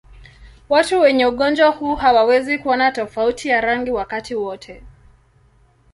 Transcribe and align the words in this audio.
Watu 0.69 0.99
wenye 1.01 1.25
ugonjwa 1.25 1.67
huu 1.69 1.95
hawawezi 1.95 2.57
kuona 2.57 2.91
tofauti 2.91 3.47
ya 3.49 3.61
rangi 3.61 3.91
wakati 3.91 4.35
wote. 4.35 4.83